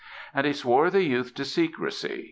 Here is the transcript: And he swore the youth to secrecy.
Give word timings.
And 0.33 0.47
he 0.47 0.53
swore 0.53 0.89
the 0.89 1.03
youth 1.03 1.35
to 1.35 1.45
secrecy. 1.45 2.19